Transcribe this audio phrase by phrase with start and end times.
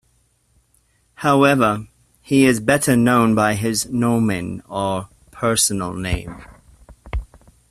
[1.13, 1.85] However,
[2.23, 6.43] he is better known by his "nomen", or personal name.